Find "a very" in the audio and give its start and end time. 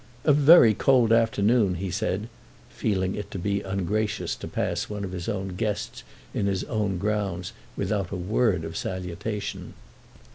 0.23-0.73